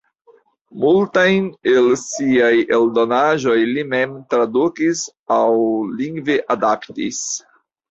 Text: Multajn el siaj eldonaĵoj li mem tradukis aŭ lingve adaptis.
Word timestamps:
Multajn 0.85 1.49
el 1.73 1.89
siaj 2.03 2.49
eldonaĵoj 2.79 3.59
li 3.75 3.85
mem 3.93 4.17
tradukis 4.33 5.05
aŭ 5.39 5.49
lingve 6.03 6.41
adaptis. 6.59 7.25